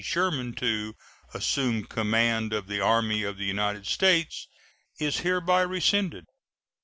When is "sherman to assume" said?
0.03-1.85